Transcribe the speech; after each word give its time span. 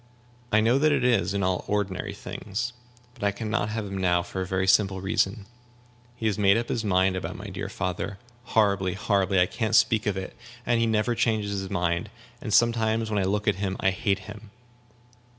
"I 0.51 0.61
know 0.61 0.79
that 0.79 0.91
it 0.91 1.03
is, 1.03 1.35
in 1.35 1.43
all 1.43 1.63
ordinary 1.67 2.15
things. 2.15 2.73
But 3.13 3.23
I 3.23 3.29
can 3.31 3.51
not 3.51 3.69
have 3.69 3.85
him 3.85 3.99
now, 3.99 4.23
for 4.23 4.41
a 4.41 4.47
very 4.47 4.65
simple 4.65 4.99
reason. 4.99 5.45
He 6.15 6.25
has 6.25 6.39
made 6.39 6.57
up 6.57 6.69
his 6.69 6.83
mind 6.83 7.15
about 7.15 7.35
my 7.35 7.49
dear 7.51 7.69
father 7.69 8.17
horribly, 8.45 8.95
horribly; 8.95 9.39
I 9.39 9.45
can't 9.45 9.75
speak 9.75 10.07
of 10.07 10.17
it. 10.17 10.35
And 10.65 10.79
he 10.79 10.87
never 10.87 11.13
changes 11.13 11.59
his 11.59 11.69
mind; 11.69 12.09
and 12.41 12.51
sometimes 12.51 13.11
when 13.11 13.19
I 13.19 13.25
look 13.29 13.47
at 13.47 13.57
him 13.61 13.77
I 13.79 13.91
hate 13.91 14.17
him." 14.25 14.49